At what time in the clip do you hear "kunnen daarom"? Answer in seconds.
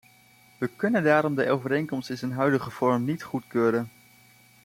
0.75-1.35